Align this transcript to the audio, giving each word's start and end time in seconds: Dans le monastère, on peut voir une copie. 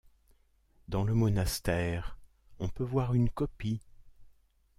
Dans 0.87 1.03
le 1.03 1.13
monastère, 1.13 2.17
on 2.57 2.67
peut 2.69 2.83
voir 2.83 3.13
une 3.13 3.29
copie. 3.29 3.81